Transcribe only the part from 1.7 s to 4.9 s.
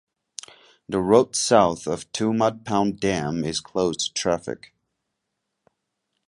of Tumut Pond dam is closed to traffic.